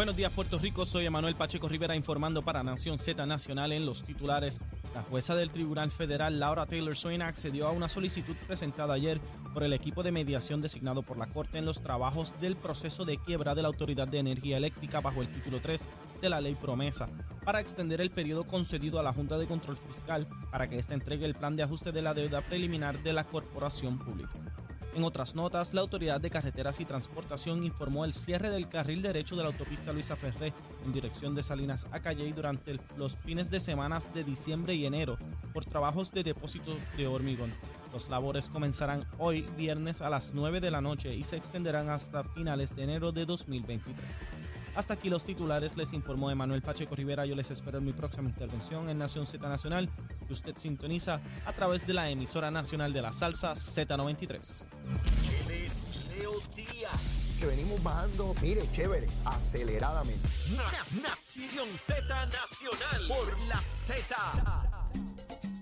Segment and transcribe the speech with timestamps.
[0.00, 0.86] Buenos días, Puerto Rico.
[0.86, 4.58] Soy Emanuel Pacheco Rivera informando para Nación Z Nacional en los titulares.
[4.94, 9.20] La jueza del Tribunal Federal, Laura Taylor Swain, accedió a una solicitud presentada ayer
[9.52, 13.18] por el equipo de mediación designado por la Corte en los trabajos del proceso de
[13.18, 15.86] quiebra de la Autoridad de Energía Eléctrica bajo el título 3
[16.22, 17.06] de la ley promesa
[17.44, 21.26] para extender el periodo concedido a la Junta de Control Fiscal para que ésta entregue
[21.26, 24.38] el plan de ajuste de la deuda preliminar de la corporación pública.
[24.94, 29.36] En otras notas, la Autoridad de Carreteras y Transportación informó el cierre del carril derecho
[29.36, 30.52] de la autopista Luisa Ferré
[30.84, 35.16] en dirección de Salinas a Calley durante los fines de semanas de diciembre y enero
[35.54, 37.52] por trabajos de depósito de hormigón.
[37.92, 42.24] Los labores comenzarán hoy viernes a las 9 de la noche y se extenderán hasta
[42.24, 43.96] finales de enero de 2023.
[44.74, 47.26] Hasta aquí los titulares, les informó Emanuel Pacheco Rivera.
[47.26, 49.88] Yo les espero en mi próxima intervención en Nación Z Nacional,
[50.30, 54.64] que usted sintoniza a través de la emisora nacional de la salsa Z93.
[56.16, 56.32] Leo
[57.40, 60.28] Que venimos bajando, mire, chévere, aceleradamente.
[61.02, 64.16] Nación Z Nacional por la Z.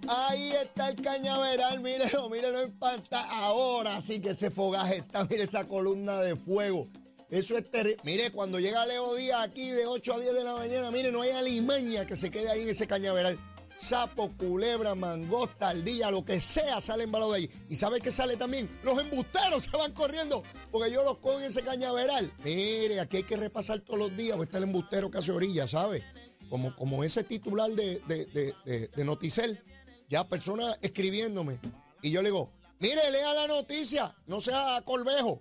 [0.06, 3.26] Ahí está el cañaveral, mírelo, mírelo en pantalla.
[3.44, 6.86] Ahora sí que ese fogaje está, mire esa columna de fuego.
[7.30, 8.02] Eso es terrible.
[8.04, 11.22] Mire, cuando llega Leo Díaz aquí de 8 a 10 de la mañana, mire, no
[11.22, 13.38] hay alimaña que se quede ahí en ese cañaveral.
[13.78, 17.50] Sapo, culebra, mangosta, ardilla, lo que sea, sale embalado de ahí.
[17.68, 18.68] ¿Y sabe qué sale también?
[18.82, 22.32] Los embusteros se van corriendo porque yo los cojo en ese cañaveral.
[22.42, 26.04] Mire, aquí hay que repasar todos los días, porque está el embustero hace orilla, ¿sabe?
[26.50, 29.62] Como, como ese titular de, de, de Noticel,
[30.10, 31.60] ya personas escribiéndome.
[32.02, 35.40] Y yo le digo, mire, lea la noticia, no sea colvejo.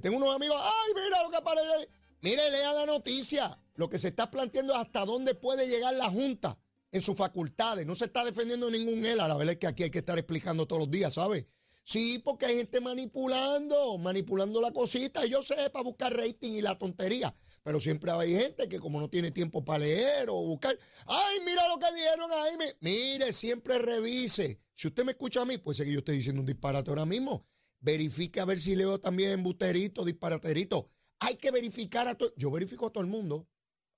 [0.00, 1.90] Tengo unos amigos, ay, mira lo que aparece.
[2.22, 3.58] Mire, lea la noticia.
[3.74, 6.56] Lo que se está planteando es hasta dónde puede llegar la Junta
[6.92, 7.86] en sus facultades.
[7.86, 9.28] No se está defendiendo ningún ELA.
[9.28, 11.46] La verdad es que aquí hay que estar explicando todos los días, ¿sabes?
[11.88, 15.24] Sí, porque hay gente manipulando, manipulando la cosita.
[15.24, 17.34] yo sé, para buscar rating y la tontería.
[17.62, 21.66] Pero siempre hay gente que como no tiene tiempo para leer o buscar, ay, mira
[21.68, 22.74] lo que dijeron ahí.
[22.80, 24.60] Mire, siempre revise.
[24.74, 27.06] Si usted me escucha a mí, pues sé que yo estoy diciendo un disparate ahora
[27.06, 27.46] mismo.
[27.80, 30.90] Verifique a ver si leo también embusterito, disparaterito.
[31.20, 32.34] Hay que verificar a todo.
[32.36, 33.48] Yo verifico a todo el mundo.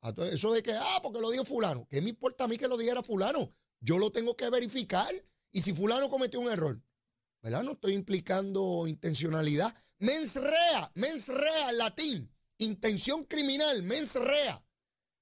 [0.02, 1.86] Eso de que, ah, porque lo dijo fulano.
[1.90, 3.52] ¿Qué me importa a mí que lo dijera fulano?
[3.80, 5.12] Yo lo tengo que verificar.
[5.52, 6.80] Y si fulano cometió un error,
[7.42, 7.62] ¿verdad?
[7.62, 9.74] No estoy implicando intencionalidad.
[9.98, 12.32] Mens rea, mens rea, latín.
[12.58, 14.64] Intención criminal, mens rea.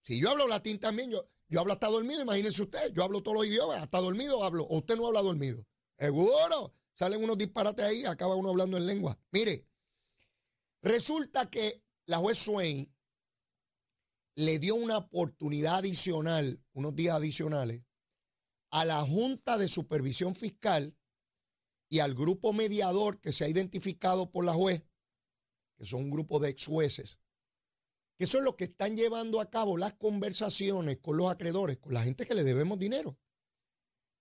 [0.02, 2.92] Si yo hablo latín también, yo, yo hablo hasta dormido, imagínense usted.
[2.92, 4.64] Yo hablo todos los idiomas, hasta dormido hablo.
[4.64, 5.66] O usted no habla dormido.
[5.98, 6.74] Seguro.
[6.94, 9.18] Salen unos disparates ahí, acaba uno hablando en lengua.
[9.30, 9.68] Mire,
[10.82, 12.92] resulta que la juez Swain
[14.38, 17.82] le dio una oportunidad adicional, unos días adicionales,
[18.70, 20.96] a la Junta de Supervisión Fiscal
[21.90, 24.84] y al grupo mediador que se ha identificado por la juez,
[25.76, 27.18] que son un grupo de ex jueces,
[28.16, 32.04] que son los que están llevando a cabo las conversaciones con los acreedores, con la
[32.04, 33.18] gente que le debemos dinero,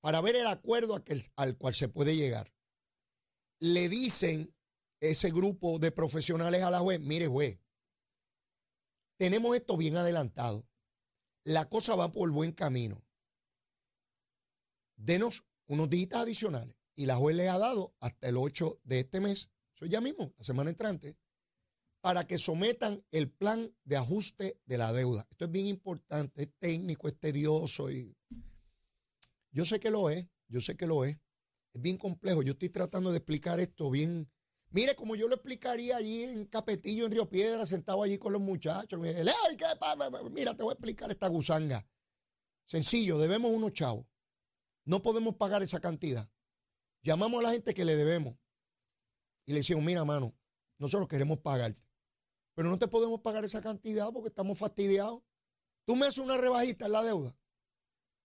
[0.01, 0.99] para ver el acuerdo
[1.35, 2.51] al cual se puede llegar.
[3.59, 4.51] Le dicen
[4.99, 7.59] ese grupo de profesionales a la juez, mire juez,
[9.17, 10.67] tenemos esto bien adelantado,
[11.44, 13.03] la cosa va por buen camino,
[14.95, 16.75] denos unos días adicionales.
[16.95, 20.33] Y la juez le ha dado hasta el 8 de este mes, eso ya mismo,
[20.35, 21.16] la semana entrante,
[22.01, 25.28] para que sometan el plan de ajuste de la deuda.
[25.29, 28.17] Esto es bien importante, es técnico, es tedioso y
[29.51, 31.19] yo sé que lo es, yo sé que lo es
[31.78, 32.41] bien complejo.
[32.44, 34.29] Yo estoy tratando de explicar esto bien.
[34.69, 38.41] Mire, como yo lo explicaría allí en Capetillo, en Río Piedra, sentado allí con los
[38.41, 39.00] muchachos.
[39.00, 41.88] Mira, te voy a explicar esta gusanga.
[42.66, 44.05] Sencillo, debemos unos chavos.
[44.83, 46.29] No podemos pagar esa cantidad.
[47.01, 48.35] Llamamos a la gente que le debemos.
[49.45, 50.35] Y le decimos, mira, mano,
[50.78, 51.81] nosotros queremos pagarte.
[52.53, 55.23] Pero no te podemos pagar esa cantidad porque estamos fastidiados.
[55.85, 57.38] Tú me haces una rebajita en la deuda.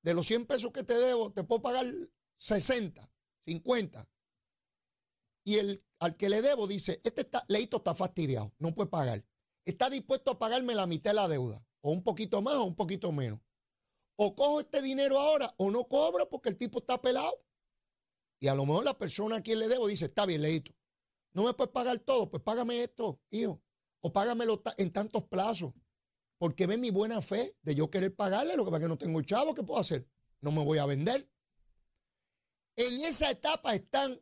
[0.02, 1.86] De los 100 pesos que te debo, te puedo pagar
[2.38, 3.08] 60.
[3.44, 4.08] 50.
[5.44, 9.24] Y el, al que le debo dice, este está, leito está fastidiado, no puede pagar.
[9.64, 12.74] Está dispuesto a pagarme la mitad de la deuda, o un poquito más o un
[12.74, 13.38] poquito menos.
[14.16, 17.44] O cojo este dinero ahora o no cobro porque el tipo está pelado.
[18.40, 20.72] Y a lo mejor la persona a quien le debo dice, está bien, leito.
[21.34, 23.62] No me puedes pagar todo, pues págame esto, hijo.
[24.00, 25.72] O págamelo en tantos plazos.
[26.36, 29.22] Porque ve mi buena fe de yo querer pagarle, lo que pasa que no tengo
[29.22, 30.08] chavo, ¿qué puedo hacer?
[30.40, 31.30] No me voy a vender.
[32.74, 34.20] En esa etapa están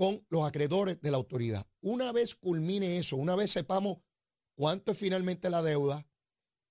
[0.00, 1.66] con los acreedores de la autoridad.
[1.82, 3.98] Una vez culmine eso, una vez sepamos
[4.54, 6.08] cuánto es finalmente la deuda,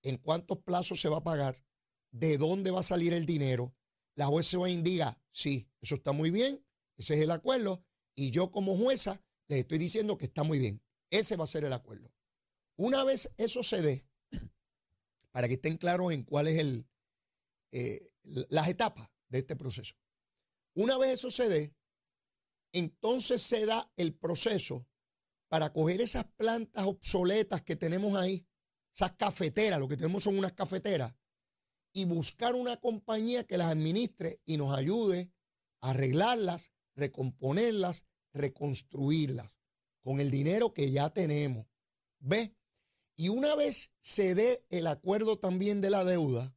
[0.02, 1.64] en cuántos plazos se va a pagar,
[2.10, 3.72] de dónde va a salir el dinero,
[4.16, 6.66] la jueza va a sí, eso está muy bien,
[6.96, 7.84] ese es el acuerdo,
[8.16, 10.82] y yo como jueza les estoy diciendo que está muy bien.
[11.08, 12.12] Ese va a ser el acuerdo.
[12.74, 14.08] Una vez eso se dé,
[15.30, 16.84] para que estén claros en cuáles el,
[17.70, 19.94] eh, las etapas de este proceso.
[20.74, 21.76] Una vez eso se dé,
[22.72, 24.86] entonces se da el proceso
[25.48, 28.46] para coger esas plantas obsoletas que tenemos ahí,
[28.94, 31.14] esas cafeteras, lo que tenemos son unas cafeteras,
[31.92, 35.32] y buscar una compañía que las administre y nos ayude
[35.80, 39.50] a arreglarlas, recomponerlas, reconstruirlas
[40.02, 41.66] con el dinero que ya tenemos.
[42.20, 42.54] ¿Ve?
[43.16, 46.54] Y una vez se dé el acuerdo también de la deuda,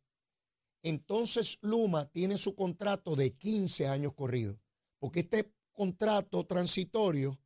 [0.84, 4.62] entonces Luma tiene su contrato de 15 años corrido,
[5.00, 7.40] porque este contrato transitorio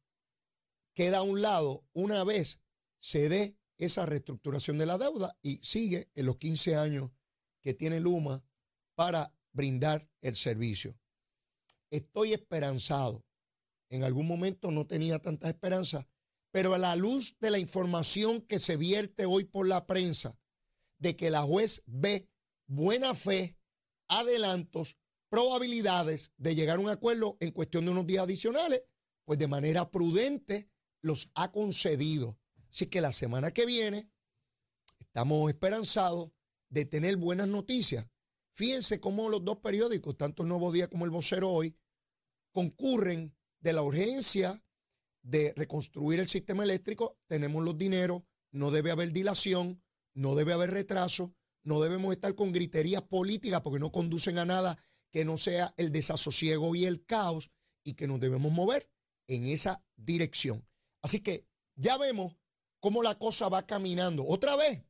[0.94, 2.60] queda a un lado una vez
[3.00, 7.12] se dé esa reestructuración de la deuda y sigue en los 15 años
[7.62, 8.44] que tiene Luma
[8.96, 11.00] para brindar el servicio.
[11.90, 13.26] Estoy esperanzado.
[13.90, 16.08] En algún momento no tenía tanta esperanza,
[16.52, 20.38] pero a la luz de la información que se vierte hoy por la prensa,
[20.98, 22.30] de que la juez ve
[22.66, 23.58] buena fe,
[24.08, 24.98] adelantos,
[25.30, 28.84] probabilidades de llegar a un acuerdo en cuestión de unos días adicionales,
[29.26, 30.70] pues de manera prudente
[31.02, 32.40] los ha concedido.
[32.70, 34.10] Así que la semana que viene
[35.00, 36.32] estamos esperanzados
[36.70, 38.06] de tener buenas noticias.
[38.52, 41.78] Fíjense cómo los dos periódicos, tanto el Nuevo Día como el Vocero hoy,
[42.52, 44.64] concurren de la urgencia
[45.22, 47.20] de reconstruir el sistema eléctrico.
[47.28, 49.84] Tenemos los dineros, no debe haber dilación,
[50.14, 54.78] no debe haber retraso, no debemos estar con griterías políticas porque no conducen a nada
[55.12, 57.52] que no sea el desasosiego y el caos
[57.84, 58.90] y que nos debemos mover
[59.28, 60.68] en esa dirección.
[61.02, 62.36] Así que ya vemos
[62.80, 64.26] cómo la cosa va caminando.
[64.28, 64.84] Otra vez,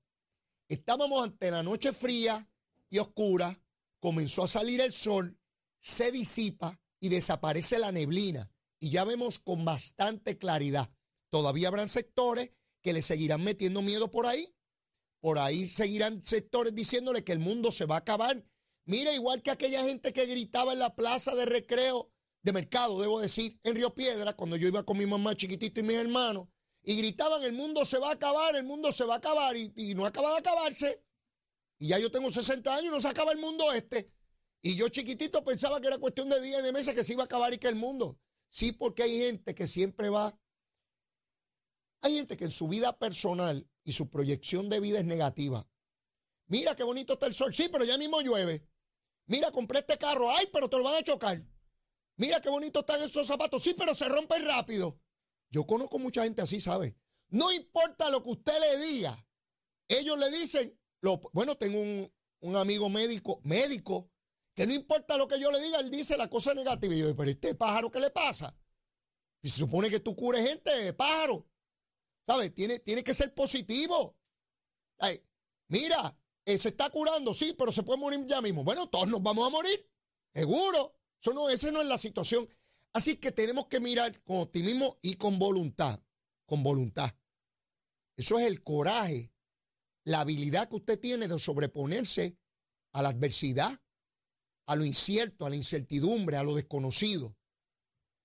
[0.68, 2.50] estábamos ante la noche fría
[2.90, 3.62] y oscura,
[4.00, 5.38] comenzó a salir el sol,
[5.80, 8.52] se disipa y desaparece la neblina.
[8.80, 10.92] Y ya vemos con bastante claridad.
[11.30, 14.54] Todavía habrán sectores que le seguirán metiendo miedo por ahí.
[15.20, 18.46] Por ahí seguirán sectores diciéndole que el mundo se va a acabar.
[18.88, 22.10] Mira, igual que aquella gente que gritaba en la plaza de recreo,
[22.42, 25.84] de mercado, debo decir, en Río Piedra, cuando yo iba con mi mamá chiquitito y
[25.84, 26.48] mis hermanos,
[26.84, 29.94] y gritaban, el mundo se va a acabar, el mundo se va a acabar, y,
[29.94, 31.04] no acaba de acabarse.
[31.80, 34.10] Y ya yo tengo 60 años y no se acaba el mundo este.
[34.62, 37.24] Y yo chiquitito pensaba que era cuestión de días y de meses que se iba
[37.24, 38.18] a acabar y que el mundo.
[38.50, 40.40] Sí, porque hay gente que siempre va.
[42.04, 45.70] Hay gente que en su vida personal y su proyección de vida es negativa.
[46.48, 47.54] Mira qué bonito está el sol.
[47.54, 48.66] Sí, pero ya mismo llueve.
[49.28, 50.32] Mira, compré este carro.
[50.32, 51.42] Ay, pero te lo van a chocar.
[52.16, 53.62] Mira qué bonito están esos zapatos.
[53.62, 55.00] Sí, pero se rompen rápido.
[55.50, 56.98] Yo conozco mucha gente así, ¿sabe?
[57.30, 59.26] No importa lo que usted le diga.
[59.88, 60.78] Ellos le dicen,
[61.34, 64.10] bueno, tengo un, un amigo médico, médico,
[64.54, 66.94] que no importa lo que yo le diga, él dice la cosa negativa.
[66.94, 68.58] Y yo, pero este pájaro, ¿qué le pasa?
[69.42, 71.48] Y se supone que tú cures gente, pájaro.
[72.28, 72.54] ¿Sabes?
[72.54, 74.18] Tiene, tiene que ser positivo.
[75.68, 78.64] mira, eh, se está curando, sí, pero se puede morir ya mismo.
[78.64, 79.86] Bueno, todos nos vamos a morir,
[80.34, 80.96] seguro.
[81.22, 82.48] Eso no, esa no es la situación.
[82.94, 86.00] Así que tenemos que mirar con optimismo y con voluntad.
[86.46, 87.14] Con voluntad.
[88.16, 89.30] Eso es el coraje,
[90.06, 92.38] la habilidad que usted tiene de sobreponerse
[92.94, 93.82] a la adversidad,
[94.68, 97.36] a lo incierto, a la incertidumbre, a lo desconocido.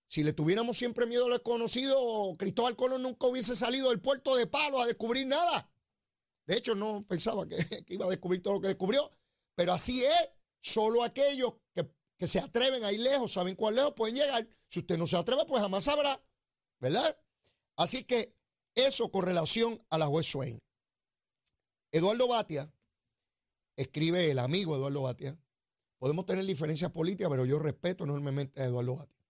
[0.08, 4.36] Si le tuviéramos siempre miedo a lo desconocido, Cristóbal Colón nunca hubiese salido del puerto
[4.36, 5.71] de Palos a descubrir nada.
[6.46, 7.56] De hecho, no pensaba que,
[7.88, 9.10] iba a descubrir todo lo que descubrió.
[9.54, 10.30] Pero así es.
[10.60, 14.46] Solo aquellos que, que, se atreven a ir lejos, saben cuál lejos pueden llegar.
[14.68, 16.22] Si usted no se atreve, pues jamás sabrá.
[16.80, 17.18] ¿Verdad?
[17.76, 18.36] Así que
[18.76, 20.58] eso con relación a la juez Swain.
[21.90, 22.72] Eduardo Batia,
[23.76, 25.38] escribe el amigo Eduardo Batia,
[26.02, 29.22] Podemos tener diferencias políticas, pero yo respeto enormemente a Eduardo Batia.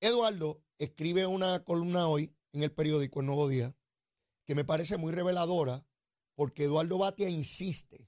[0.00, 3.76] Eduardo escribe una columna hoy en el periódico El Nuevo Día
[4.52, 5.82] que me parece muy reveladora
[6.34, 8.06] porque Eduardo Batia insiste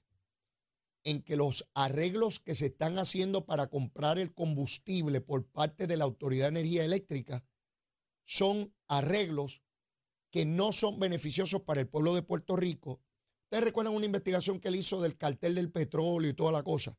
[1.03, 5.97] en que los arreglos que se están haciendo para comprar el combustible por parte de
[5.97, 7.43] la Autoridad de Energía Eléctrica
[8.25, 9.63] son arreglos
[10.29, 13.01] que no son beneficiosos para el pueblo de Puerto Rico.
[13.45, 16.95] Ustedes recuerdan una investigación que él hizo del cartel del petróleo y toda la cosa.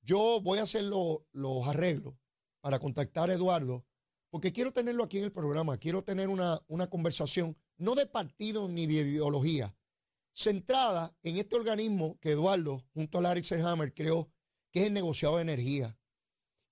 [0.00, 2.14] Yo voy a hacer los arreglos
[2.62, 3.84] para contactar a Eduardo,
[4.30, 8.68] porque quiero tenerlo aquí en el programa, quiero tener una, una conversación, no de partido
[8.68, 9.74] ni de ideología,
[10.32, 14.30] centrada en este organismo que Eduardo, junto a Larry Selhammer, creó,
[14.70, 15.98] que es el negociado de energía.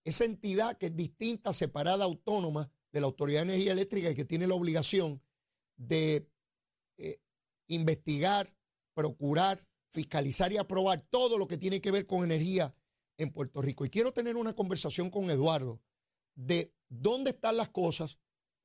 [0.05, 4.25] Esa entidad que es distinta, separada, autónoma de la Autoridad de Energía Eléctrica y que
[4.25, 5.23] tiene la obligación
[5.77, 6.31] de
[6.99, 7.17] eh,
[7.69, 8.55] investigar,
[8.95, 12.75] procurar, fiscalizar y aprobar todo lo que tiene que ver con energía
[13.17, 13.85] en Puerto Rico.
[13.85, 15.81] Y quiero tener una conversación con Eduardo
[16.35, 18.19] de dónde están las cosas,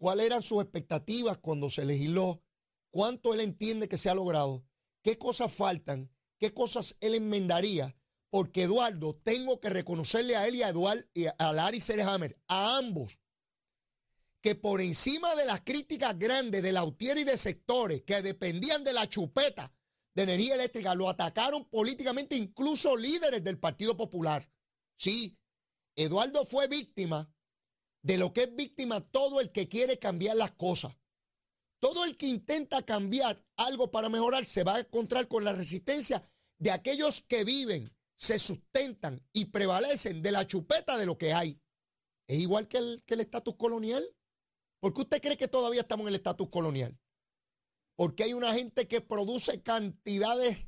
[0.03, 2.43] cuáles eran sus expectativas cuando se legisló,
[2.91, 4.67] cuánto él entiende que se ha logrado,
[5.01, 7.95] qué cosas faltan, qué cosas él enmendaría,
[8.29, 12.75] porque Eduardo, tengo que reconocerle a él y a Eduardo y a Larry Serhammer, a
[12.79, 13.17] ambos,
[14.41, 18.91] que por encima de las críticas grandes de Lautier y de sectores que dependían de
[18.91, 19.73] la chupeta
[20.15, 24.51] de energía eléctrica, lo atacaron políticamente incluso líderes del Partido Popular.
[24.97, 25.39] Sí,
[25.95, 27.33] Eduardo fue víctima
[28.03, 30.95] de lo que es víctima todo el que quiere cambiar las cosas.
[31.79, 36.21] Todo el que intenta cambiar algo para mejorar se va a encontrar con la resistencia
[36.59, 41.59] de aquellos que viven, se sustentan y prevalecen de la chupeta de lo que hay.
[42.27, 44.05] Es igual que el, estatus colonial.
[44.79, 46.97] ¿Por qué usted cree que todavía estamos en el estatus colonial?
[47.95, 50.67] Porque hay una gente que produce cantidades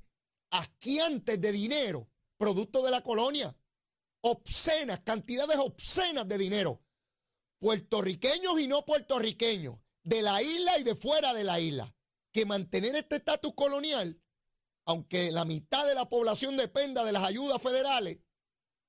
[0.51, 3.58] asquiantes de dinero, producto de la colonia.
[4.22, 6.85] Obscenas, cantidades obscenas de dinero.
[7.60, 11.96] Puertorriqueños y no puertorriqueños, de la isla y de fuera de la isla.
[12.32, 14.22] Que mantener este estatus colonial,
[14.86, 18.20] aunque la mitad de la población dependa de las ayudas federales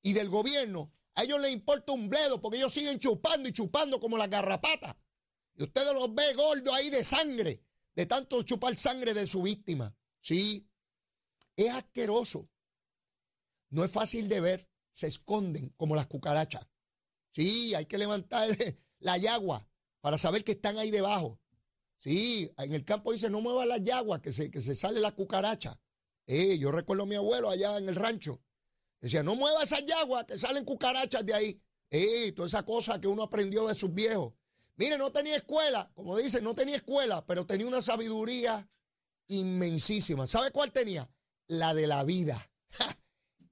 [0.02, 3.99] y del gobierno, a ellos les importa un bledo porque ellos siguen chupando y chupando
[3.99, 4.96] como las garrapatas.
[5.54, 7.62] Y ustedes los ve gordos ahí de sangre,
[7.94, 9.96] de tanto chupar sangre de su víctima.
[10.20, 10.68] Sí,
[11.56, 12.50] es asqueroso.
[13.70, 16.66] No es fácil de ver, se esconden como las cucarachas.
[17.36, 18.48] Sí, hay que levantar
[18.98, 19.68] la yagua
[20.00, 21.38] para saber que están ahí debajo.
[21.98, 25.14] Sí, en el campo dice, no mueva la yagua, que se, que se sale la
[25.14, 25.78] cucaracha.
[26.26, 28.40] Eh, yo recuerdo a mi abuelo allá en el rancho.
[29.02, 31.62] Decía, no mueva esa yagua, que salen cucarachas de ahí.
[31.90, 34.32] Eh, toda esa cosa que uno aprendió de sus viejos.
[34.76, 38.66] Mire, no tenía escuela, como dicen, no tenía escuela, pero tenía una sabiduría
[39.26, 40.26] inmensísima.
[40.26, 41.10] ¿Sabe cuál tenía?
[41.48, 42.50] La de la vida.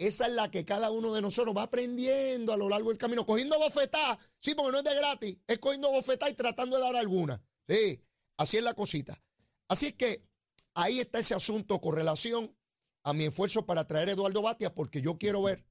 [0.06, 3.24] Esa es la que cada uno de nosotros va aprendiendo a lo largo del camino,
[3.24, 6.96] cogiendo bofetá, sí, porque no es de gratis, es cogiendo bofetá y tratando de dar
[6.96, 7.42] alguna.
[7.66, 8.02] Sí,
[8.36, 9.18] así es la cosita.
[9.66, 10.28] Así es que
[10.74, 12.54] ahí está ese asunto con relación
[13.02, 15.64] a mi esfuerzo para traer a Eduardo Batia, porque yo quiero ver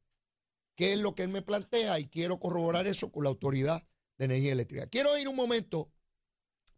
[0.75, 3.87] qué es lo que él me plantea y quiero corroborar eso con la autoridad
[4.17, 4.87] de energía eléctrica.
[4.87, 5.91] Quiero ir un momento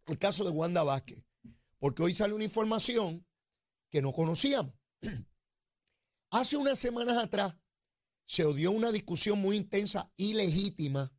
[0.04, 1.22] al caso de Wanda Vázquez,
[1.78, 3.26] porque hoy sale una información
[3.90, 4.74] que no conocíamos.
[6.30, 7.54] Hace unas semanas atrás
[8.26, 11.12] se odió una discusión muy intensa y legítima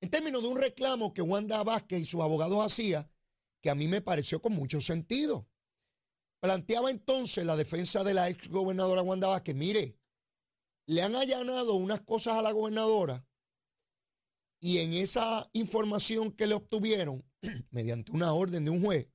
[0.00, 3.10] en términos de un reclamo que Wanda Vázquez y sus abogados hacían,
[3.62, 5.48] que a mí me pareció con mucho sentido.
[6.40, 9.98] Planteaba entonces la defensa de la ex gobernadora Wanda Vázquez, mire,
[10.86, 13.26] le han allanado unas cosas a la gobernadora
[14.60, 17.24] y en esa información que le obtuvieron,
[17.70, 19.08] mediante una orden de un juez,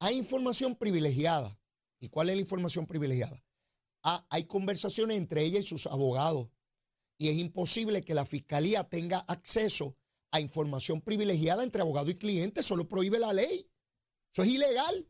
[0.00, 1.58] hay información privilegiada.
[1.98, 3.42] ¿Y cuál es la información privilegiada?
[4.08, 6.48] Ah, hay conversaciones entre ella y sus abogados.
[7.18, 9.96] Y es imposible que la fiscalía tenga acceso
[10.30, 12.60] a información privilegiada entre abogado y cliente.
[12.60, 13.68] Eso lo prohíbe la ley.
[14.32, 15.08] Eso es ilegal.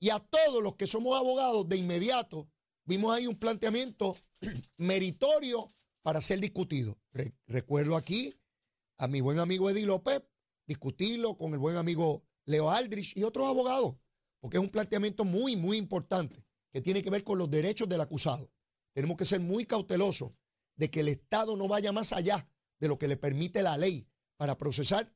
[0.00, 2.48] Y a todos los que somos abogados de inmediato,
[2.84, 4.16] vimos ahí un planteamiento
[4.76, 5.68] meritorio
[6.02, 6.98] para ser discutido.
[7.46, 8.34] recuerdo aquí
[8.98, 10.20] a mi buen amigo Eddie López
[10.66, 13.94] discutirlo con el buen amigo Leo Aldrich y otros abogados,
[14.40, 16.45] porque es un planteamiento muy, muy importante
[16.76, 18.52] que tiene que ver con los derechos del acusado.
[18.94, 20.32] Tenemos que ser muy cautelosos
[20.74, 24.06] de que el Estado no vaya más allá de lo que le permite la ley
[24.36, 25.10] para procesar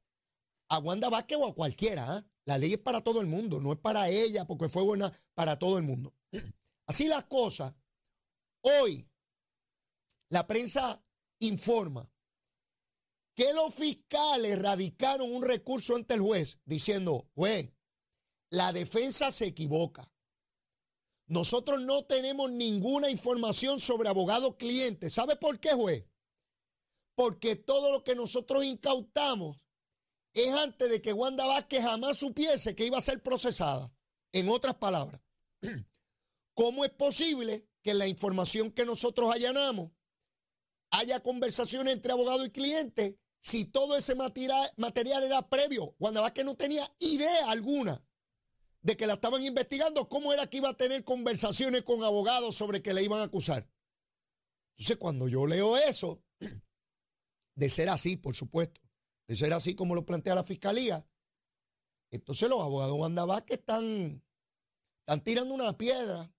[0.70, 2.16] a Wanda Vázquez o a cualquiera.
[2.16, 2.26] ¿ah?
[2.46, 5.58] La ley es para todo el mundo, no es para ella porque fue buena, para
[5.58, 6.14] todo el mundo.
[6.86, 7.74] Así las cosas,
[8.62, 9.06] hoy
[10.30, 11.04] la prensa
[11.40, 12.10] informa
[13.34, 17.70] que los fiscales radicaron un recurso ante el juez diciendo, juez,
[18.48, 20.10] la defensa se equivoca.
[21.30, 25.08] Nosotros no tenemos ninguna información sobre abogado cliente.
[25.10, 26.04] ¿Sabe por qué, juez?
[27.14, 29.56] Porque todo lo que nosotros incautamos
[30.34, 33.92] es antes de que Wanda Vázquez jamás supiese que iba a ser procesada.
[34.32, 35.20] En otras palabras,
[36.54, 39.92] ¿cómo es posible que la información que nosotros allanamos
[40.90, 45.94] haya conversaciones entre abogado y cliente si todo ese material, era previo.
[46.00, 48.04] Wanda Vázquez no tenía idea alguna
[48.82, 52.82] de que la estaban investigando, cómo era que iba a tener conversaciones con abogados sobre
[52.82, 53.68] que le iban a acusar.
[54.76, 56.22] Entonces, cuando yo leo eso,
[57.56, 58.80] de ser así, por supuesto,
[59.28, 61.06] de ser así como lo plantea la fiscalía,
[62.10, 64.24] entonces los abogados Wanda Vázquez están,
[65.00, 66.32] están tirando una piedra,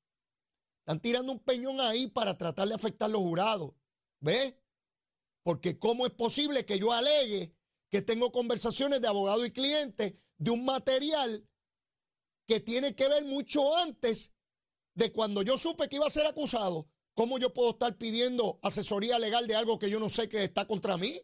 [0.79, 3.73] están tirando un peñón ahí para tratar de afectar a los jurados.
[4.19, 4.59] ¿Ve?
[5.43, 7.55] Porque ¿cómo es posible que yo alegue
[7.89, 11.47] que tengo conversaciones de abogado y cliente de un material
[12.51, 14.33] que tiene que ver mucho antes
[14.93, 16.89] de cuando yo supe que iba a ser acusado?
[17.13, 20.67] ¿Cómo yo puedo estar pidiendo asesoría legal de algo que yo no sé que está
[20.67, 21.21] contra mí?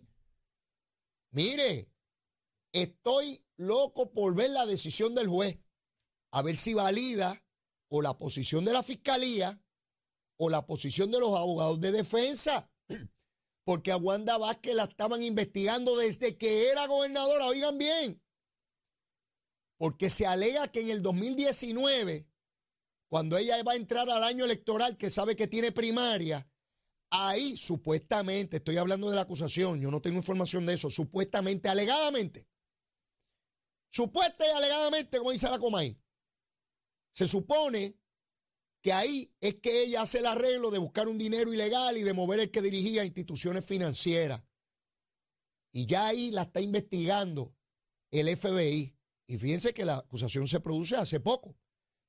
[1.32, 1.92] Mire,
[2.72, 5.60] estoy loco por ver la decisión del juez,
[6.32, 7.44] a ver si valida
[7.90, 9.62] o la posición de la fiscalía
[10.38, 12.72] o la posición de los abogados de defensa.
[13.66, 18.24] Porque a Wanda Vázquez la estaban investigando desde que era gobernadora, oigan bien.
[19.78, 22.28] Porque se alega que en el 2019,
[23.08, 26.50] cuando ella va a entrar al año electoral, que sabe que tiene primaria,
[27.10, 32.48] ahí supuestamente, estoy hablando de la acusación, yo no tengo información de eso, supuestamente, alegadamente,
[33.90, 35.98] supuesta y alegadamente, como dice la Comay,
[37.14, 37.98] se supone
[38.82, 42.14] que ahí es que ella hace el arreglo de buscar un dinero ilegal y de
[42.14, 44.44] mover el que dirigía instituciones financieras.
[45.72, 47.56] Y ya ahí la está investigando
[48.12, 48.97] el FBI.
[49.28, 51.56] Y fíjense que la acusación se produce hace poco.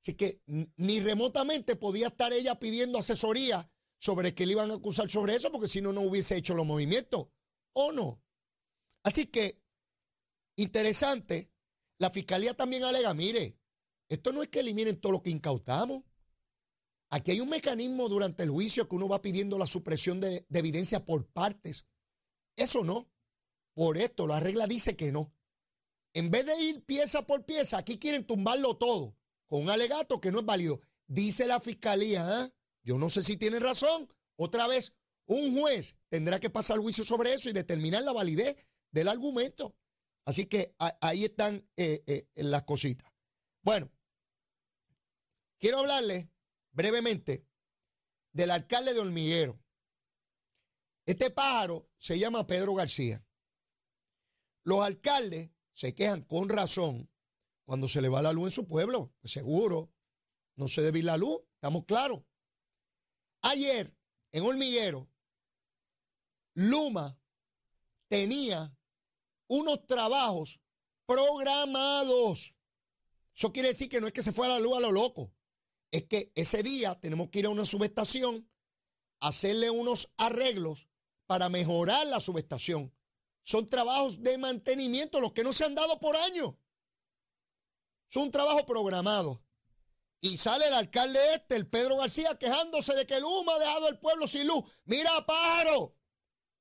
[0.01, 0.41] Así que
[0.77, 5.51] ni remotamente podía estar ella pidiendo asesoría sobre qué le iban a acusar sobre eso,
[5.51, 7.27] porque si no, no hubiese hecho los movimientos.
[7.73, 8.23] ¿O no?
[9.03, 9.61] Así que,
[10.55, 11.51] interesante,
[11.97, 13.59] la fiscalía también alega, mire,
[14.07, 16.03] esto no es que eliminen todo lo que incautamos.
[17.11, 21.05] Aquí hay un mecanismo durante el juicio que uno va pidiendo la supresión de, evidencia
[21.05, 21.85] por partes.
[22.55, 23.11] Eso no.
[23.73, 25.33] Por esto, la regla dice que no.
[26.13, 29.15] En vez de ir pieza por pieza, aquí quieren tumbarlo todo
[29.47, 30.81] con un alegato que no es válido.
[31.07, 32.53] Dice la fiscalía, ¿eh?
[32.83, 34.11] yo no sé si tiene razón.
[34.35, 34.93] Otra vez,
[35.25, 38.55] un juez tendrá que pasar juicio sobre eso y determinar la validez
[38.91, 39.75] del argumento.
[40.25, 43.11] Así que ahí están eh, eh, las cositas.
[43.63, 43.91] Bueno,
[45.57, 46.31] quiero hablarle
[46.71, 47.47] brevemente
[48.31, 49.59] del alcalde de Hormiguero.
[51.05, 53.25] Este pájaro se llama Pedro García.
[54.63, 55.49] Los alcaldes
[55.79, 57.09] se quejan con razón
[57.63, 59.13] cuando se le va la luz en su pueblo.
[59.21, 59.93] Pues seguro,
[60.57, 62.21] no se debe ir la luz, estamos claros.
[63.43, 63.95] Ayer,
[64.33, 65.09] en Hormiguero,
[66.53, 67.17] Luma
[68.09, 68.77] tenía
[69.47, 70.59] unos trabajos
[71.05, 72.57] programados.
[73.33, 75.31] Eso quiere decir que no es que se fue a la luz a lo loco
[75.91, 78.51] es que ese día tenemos que ir a una subestación,
[79.21, 80.89] hacerle unos arreglos
[81.25, 82.93] para mejorar la subestación.
[83.49, 86.53] Son trabajos de mantenimiento, los que no se han dado por años.
[88.07, 89.43] Son un trabajo programado.
[90.21, 93.89] Y sale el alcalde este, el Pedro García, quejándose de que el humo ha dejado
[93.89, 94.63] el pueblo sin luz.
[94.85, 95.95] Mira, pájaro.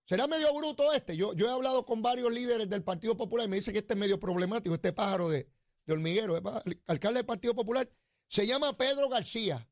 [0.07, 1.15] Será medio bruto este.
[1.15, 3.93] Yo, yo he hablado con varios líderes del Partido Popular y me dice que este
[3.93, 5.47] es medio problemático, este pájaro de,
[5.85, 7.87] de hormiguero, el alcalde del Partido Popular.
[8.29, 9.69] Se llama Pedro García.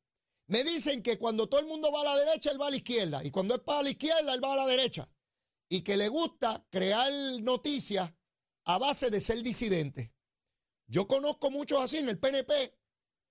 [0.49, 2.77] Me dicen que cuando todo el mundo va a la derecha, él va a la
[2.77, 3.25] izquierda.
[3.25, 5.09] Y cuando es para la izquierda, él va a la derecha.
[5.69, 7.11] Y que le gusta crear
[7.43, 8.13] noticias
[8.65, 10.13] a base de ser disidente.
[10.87, 12.77] Yo conozco muchos así en el PNP.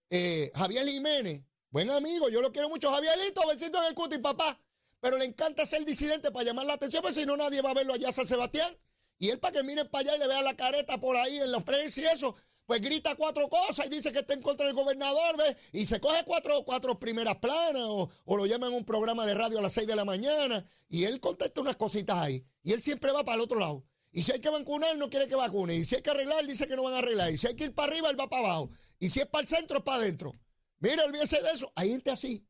[0.09, 2.91] Eh, Javier Jiménez, buen amigo, yo lo quiero mucho.
[2.91, 4.59] Javierito, besito en el cuti, papá.
[4.99, 7.73] Pero le encanta ser disidente para llamar la atención, porque si no nadie va a
[7.73, 8.77] verlo allá a San Sebastián.
[9.17, 11.51] Y él para que miren para allá y le vea la careta por ahí en
[11.51, 14.75] los precios y eso, pues grita cuatro cosas y dice que está en contra del
[14.75, 15.55] gobernador, ¿ves?
[15.71, 19.59] Y se coge cuatro, cuatro primeras planas o, lo llaman en un programa de radio
[19.59, 22.45] a las seis de la mañana y él contesta unas cositas ahí.
[22.63, 23.85] Y él siempre va para el otro lado.
[24.11, 25.75] Y si hay que vacunar, no quiere que vacune.
[25.75, 27.31] Y si hay que arreglar, dice que no van a arreglar.
[27.31, 28.69] Y si hay que ir para arriba, él va para abajo.
[28.97, 30.31] Y si es para el centro, es para adentro.
[30.79, 31.71] Mira, olvídese de eso.
[31.75, 32.47] Hay gente así.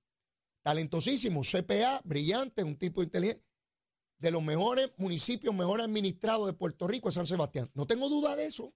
[0.62, 3.44] Talentosísimo, CPA, brillante, un tipo inteligente.
[4.20, 7.70] De los mejores municipios, mejor administrados de Puerto Rico es San Sebastián.
[7.74, 8.74] No tengo duda de eso.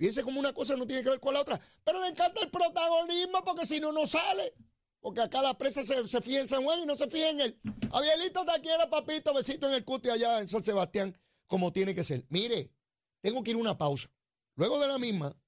[0.00, 1.60] Fíjense como una cosa no tiene que ver con la otra.
[1.84, 4.54] Pero le encanta el protagonismo porque si no, no sale.
[4.98, 7.60] Porque acá la presa se, se en San Juan y no se fija en él.
[7.92, 11.14] Abielito te quiere, papito, besito en el cuti allá en San Sebastián,
[11.46, 12.24] como tiene que ser.
[12.30, 12.72] Mire,
[13.20, 14.10] tengo que ir a una pausa.
[14.54, 15.38] Luego de la misma,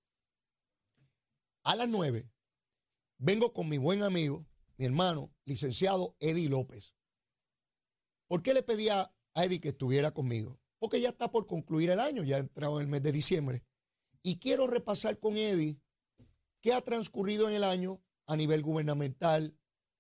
[1.63, 2.29] a las nueve,
[3.17, 6.95] vengo con mi buen amigo, mi hermano, licenciado Eddie López.
[8.29, 10.61] ¿Por qué le pedía a Eddie que estuviera conmigo?
[10.79, 13.65] Porque ya está por concluir el año, ya ha entrado en el mes de diciembre.
[14.23, 15.79] Y quiero repasar con Eddie
[16.61, 19.57] qué ha transcurrido en el año a nivel gubernamental,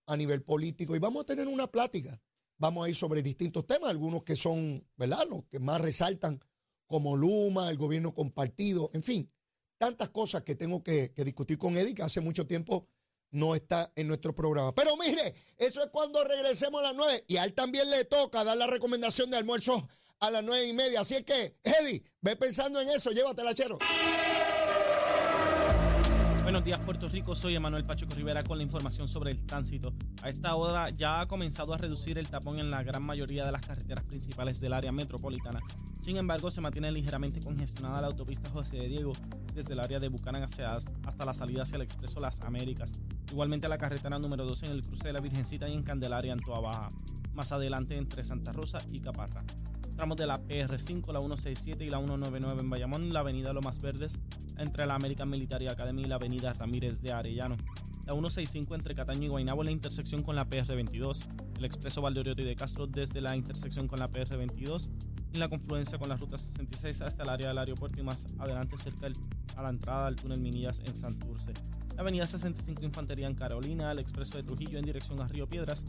[0.06, 2.20] a nivel político, y vamos a tener una plática.
[2.58, 6.40] Vamos a ir sobre distintos temas, algunos que son, ¿verdad?, los que más resaltan,
[6.86, 9.32] como Luma, el gobierno compartido, en fin,
[9.78, 12.86] tantas cosas que tengo que, discutir con Eddie, que hace mucho tiempo
[13.32, 14.72] no está en nuestro programa.
[14.74, 17.24] Pero mire, eso es cuando regresemos a las nueve.
[17.26, 19.88] Y a él también le toca dar la recomendación de almuerzo
[20.22, 21.00] a las nueve y media.
[21.00, 23.78] Así es que, Eddie, ve pensando en eso, llévatela, chero.
[26.44, 27.34] Buenos días, Puerto Rico.
[27.34, 29.92] Soy Emanuel Pacheco Rivera con la información sobre el tránsito.
[30.22, 33.50] A esta hora ya ha comenzado a reducir el tapón en la gran mayoría de
[33.50, 35.60] las carreteras principales del área metropolitana.
[36.00, 39.12] Sin embargo, se mantiene ligeramente congestionada la autopista José de Diego
[39.54, 42.92] desde el área de Bucanan hasta la salida hacia el Expreso Las Américas.
[43.30, 46.40] Igualmente la carretera número 12 en el cruce de la Virgencita y en Candelaria, en
[46.40, 46.88] Toa Baja.
[47.32, 49.44] Más adelante entre Santa Rosa y Caparra
[49.94, 54.18] tramos de la PR5, la 167 y la 199 en Bayamón, la avenida Lomas Verdes,
[54.58, 57.56] entre la American Military Academy y la avenida Ramírez de Arellano.
[58.04, 61.26] la 165 entre Cataño y Guaynabo en la intersección con la PR22,
[61.58, 64.88] el expreso Valdoriotti de Castro desde la intersección con la PR22
[65.32, 68.76] y la confluencia con la ruta 66 hasta el área del aeropuerto y más adelante
[68.76, 69.08] cerca
[69.56, 71.52] a la entrada del túnel Minillas en Santurce.
[71.94, 75.84] La avenida 65 Infantería en Carolina, el expreso de Trujillo en dirección a Río Piedras,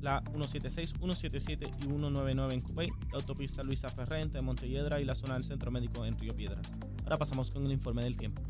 [0.00, 5.14] la 176, 177 y 199 en Cupey, la autopista Luisa Ferrente en Montelledra y la
[5.14, 6.66] zona del Centro Médico en Río Piedras.
[7.04, 8.42] Ahora pasamos con el informe del tiempo.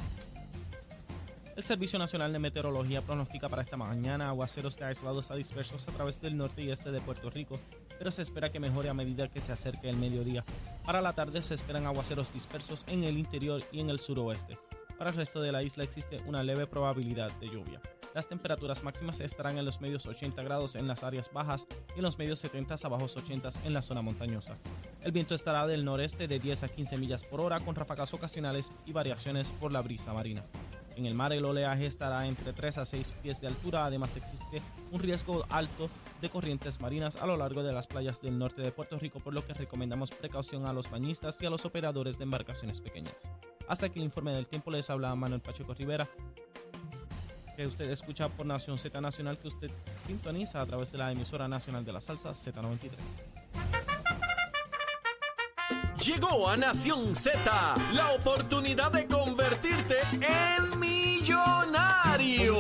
[1.59, 5.91] El Servicio Nacional de Meteorología pronostica para esta mañana aguaceros de aislados a dispersos a
[5.91, 7.59] través del norte y este de Puerto Rico,
[7.99, 10.45] pero se espera que mejore a medida que se acerque el mediodía.
[10.87, 14.57] Para la tarde se esperan aguaceros dispersos en el interior y en el suroeste.
[14.99, 17.81] Para el resto de la isla existe una leve probabilidad de lluvia.
[18.15, 22.03] Las temperaturas máximas estarán en los medios 80 grados en las áreas bajas y en
[22.03, 24.57] los medios 70 a bajos 80 en la zona montañosa.
[25.03, 28.73] El viento estará del noreste de 10 a 15 millas por hora con ráfagas ocasionales
[28.87, 30.45] y variaciones por la brisa marina.
[30.99, 34.61] En el mar el oleaje estará entre 3 a 6 pies de altura, además existe
[34.91, 35.89] un riesgo alto
[36.21, 39.33] de corrientes marinas a lo largo de las playas del norte de Puerto Rico, por
[39.33, 43.31] lo que recomendamos precaución a los bañistas y a los operadores de embarcaciones pequeñas.
[43.69, 46.09] Hasta aquí el informe del tiempo les habla Manuel Pacheco Rivera,
[47.59, 49.69] que usted escucha por Nación Z Nacional, que usted
[50.07, 52.93] sintoniza a través de la emisora nacional de la salsa Z93.
[56.07, 57.41] Llegó a Nación Z
[57.95, 62.55] la oportunidad de convertirte en millonario.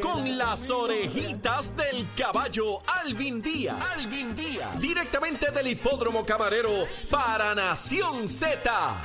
[0.00, 3.76] Con las orejitas del caballo Alvin Díaz.
[3.98, 4.80] Alvin Díaz.
[4.80, 6.70] Directamente del hipódromo camarero
[7.10, 9.02] para Nación Z.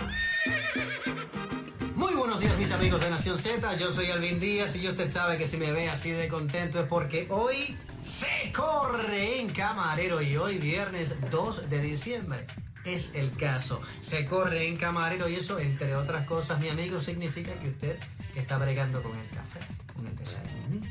[2.08, 5.38] Muy buenos días mis amigos de Nación Z, yo soy Alvin Díaz y usted sabe
[5.38, 10.38] que si me ve así de contento es porque hoy se corre en Camarero y
[10.38, 12.48] hoy viernes 2 de diciembre.
[12.86, 17.52] Es el caso, se corre en Camarero y eso entre otras cosas mi amigo significa
[17.60, 18.00] que usted
[18.36, 19.60] está bregando con el café,
[19.93, 20.88] con el desayuno,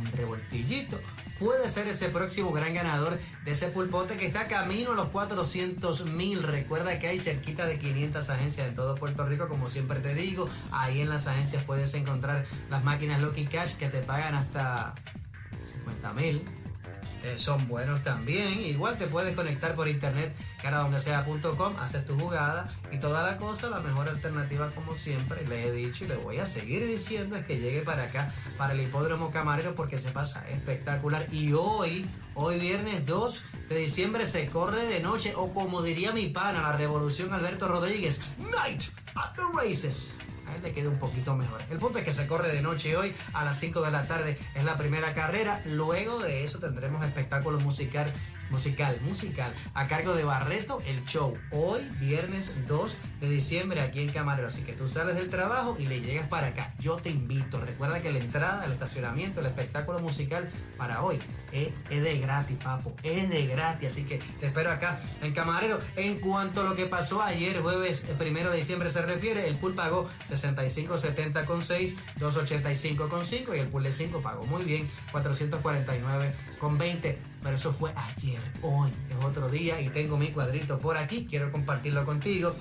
[0.00, 0.98] un revoltillito,
[1.44, 6.06] puede ser ese próximo gran ganador de ese pulpote que está camino a los 400
[6.06, 6.42] mil.
[6.42, 10.48] Recuerda que hay cerquita de 500 agencias en todo Puerto Rico, como siempre te digo.
[10.70, 14.94] Ahí en las agencias puedes encontrar las máquinas Lucky Cash que te pagan hasta
[15.62, 16.63] 50 mil
[17.36, 18.60] son buenos también.
[18.60, 23.68] Igual te puedes conectar por internet, caradondesea.com, hacer tu jugada y toda la cosa.
[23.68, 27.46] La mejor alternativa, como siempre, le he dicho y le voy a seguir diciendo, es
[27.46, 31.26] que llegue para acá, para el hipódromo camarero, porque se pasa espectacular.
[31.32, 36.28] Y hoy, hoy viernes 2 de diciembre, se corre de noche, o como diría mi
[36.28, 38.82] pana, la revolución Alberto Rodríguez, Night
[39.14, 41.60] at the Races a él le queda un poquito mejor.
[41.70, 44.38] El punto es que se corre de noche hoy a las 5 de la tarde
[44.54, 45.62] es la primera carrera.
[45.64, 48.12] Luego de eso tendremos espectáculo musical
[48.50, 54.12] musical, musical, a cargo de Barreto, el show, hoy, viernes 2 de diciembre, aquí en
[54.12, 54.48] Camarero.
[54.48, 56.74] Así que tú sales del trabajo y le llegas para acá.
[56.78, 57.60] Yo te invito.
[57.60, 61.18] Recuerda que la entrada, el estacionamiento, el espectáculo musical para hoy
[61.52, 62.94] es, de gratis, papo.
[63.02, 63.92] Es de gratis.
[63.92, 65.78] Así que te espero acá en Camarero.
[65.96, 69.74] En cuanto a lo que pasó ayer, jueves primero de diciembre, se refiere, el pool
[69.74, 74.90] pagó 65.70 con 6, 285 con 5 y el pool de 5 pagó muy bien,
[75.12, 80.78] 449 con 20 pero eso fue ayer, hoy es otro día y tengo mi cuadrito
[80.78, 82.56] por aquí, quiero compartirlo contigo.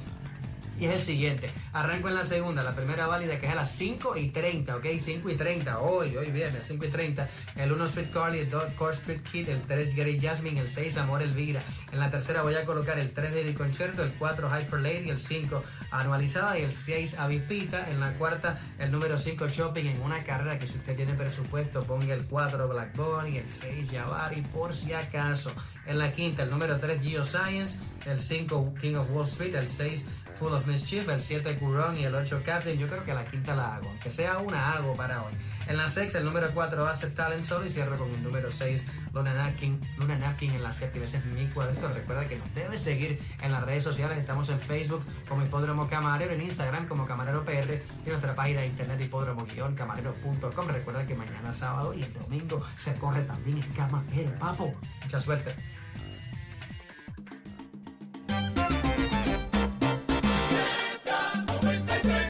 [0.79, 1.51] Y es el siguiente.
[1.71, 4.85] Arranco en la segunda, la primera válida que es a las 5 y 30, ¿ok?
[4.97, 7.29] 5 y 30, hoy, hoy viernes, 5 y 30.
[7.55, 10.97] El 1 Street Carly, el 2 Core Street Kid, el 3 Gary Jasmine, el 6
[10.97, 11.61] Amor Elvira.
[11.91, 15.19] En la tercera voy a colocar el 3 Baby Concerto, el 4 Hyper Lady, el
[15.19, 17.89] 5 Anualizada y el 6 Avipita.
[17.89, 21.83] En la cuarta, el número 5 Shopping en una carrera que si usted tiene presupuesto,
[21.83, 25.53] ponga el 4 Black Bunny, el 6 Javari por si acaso.
[25.85, 30.05] En la quinta, el número 3 Geoscience, el 5 King of Wall Street, el 6
[30.37, 32.77] Full of Mischief, el 7 Curón y el 8 Captain.
[32.77, 35.33] Yo creo que la quinta la hago, aunque sea una hago para hoy.
[35.67, 38.87] En la sexta, el número 4 Asset Talent Solo y cierro con el número 6
[39.13, 39.79] Luna Napkin.
[39.97, 41.05] Luna Napkin en la séptima.
[41.05, 41.87] Ese es mi cuadrito.
[41.87, 44.17] Recuerda que nos debes seguir en las redes sociales.
[44.17, 48.67] Estamos en Facebook como Hipódromo Camarero, en Instagram como Camarero PR y nuestra página de
[48.67, 50.67] internet hipódromo-camarero.com.
[50.67, 54.73] Recuerda que mañana sábado y el domingo se corre también en Camarero, papo.
[55.03, 55.72] Mucha suerte.